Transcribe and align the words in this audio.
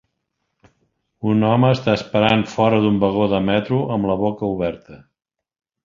Un 1.33 1.45
home 1.49 1.69
està 1.77 1.95
esperant 1.99 2.43
fora 2.55 2.81
d"un 2.87 2.99
vagó 3.05 3.31
de 3.35 3.43
metro 3.53 3.81
amb 3.97 4.13
la 4.13 4.21
boca 4.27 4.53
oberta. 4.59 5.03